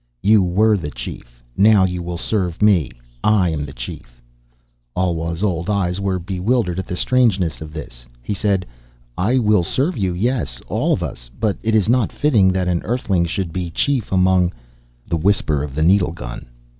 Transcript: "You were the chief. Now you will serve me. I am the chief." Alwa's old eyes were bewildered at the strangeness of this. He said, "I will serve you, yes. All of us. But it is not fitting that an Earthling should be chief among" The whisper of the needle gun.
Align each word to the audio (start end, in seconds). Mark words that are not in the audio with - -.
"You 0.23 0.41
were 0.41 0.77
the 0.77 0.89
chief. 0.89 1.43
Now 1.55 1.83
you 1.83 2.01
will 2.01 2.17
serve 2.17 2.59
me. 2.63 2.89
I 3.23 3.49
am 3.49 3.65
the 3.67 3.71
chief." 3.71 4.19
Alwa's 4.97 5.43
old 5.43 5.69
eyes 5.69 5.99
were 5.99 6.17
bewildered 6.17 6.79
at 6.79 6.87
the 6.87 6.95
strangeness 6.95 7.61
of 7.61 7.71
this. 7.71 8.07
He 8.23 8.33
said, 8.33 8.65
"I 9.15 9.37
will 9.37 9.61
serve 9.61 9.99
you, 9.99 10.15
yes. 10.15 10.59
All 10.67 10.91
of 10.91 11.03
us. 11.03 11.29
But 11.39 11.57
it 11.61 11.75
is 11.75 11.87
not 11.87 12.11
fitting 12.11 12.47
that 12.51 12.67
an 12.67 12.81
Earthling 12.83 13.25
should 13.25 13.53
be 13.53 13.69
chief 13.69 14.11
among" 14.11 14.53
The 15.07 15.17
whisper 15.17 15.61
of 15.61 15.75
the 15.75 15.83
needle 15.83 16.13
gun. 16.13 16.47